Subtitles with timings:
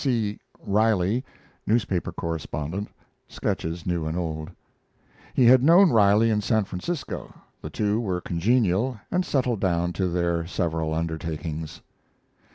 [0.03, 1.23] [See Riley,
[1.67, 2.89] newspaper correspondent.
[3.27, 4.49] Sketches New and Old.]
[5.35, 7.31] He had known Riley in San Francisco;
[7.61, 11.81] the two were congenial, and settled down to their several undertakings.